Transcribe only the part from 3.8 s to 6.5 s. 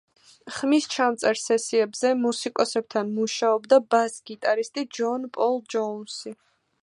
ბას გიტარისტი ჯონ პოლ ჯოუნსი.